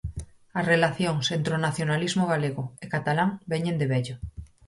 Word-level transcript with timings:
As 0.59 0.65
relacións 0.73 1.25
entre 1.37 1.51
o 1.57 1.63
nacionalismo 1.67 2.23
galego 2.33 2.63
e 2.83 2.85
catalán 2.93 3.29
veñen 3.51 3.75
de 3.81 3.89
vello. 3.93 4.15